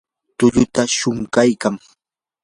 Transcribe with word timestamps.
tulluta 0.37 0.83
shuquykan. 0.97 1.75